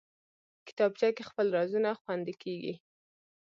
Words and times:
کتابچه 0.67 1.07
کې 1.15 1.23
خپل 1.29 1.45
رازونه 1.57 1.89
خوندي 2.01 2.35
کېږي 2.43 2.73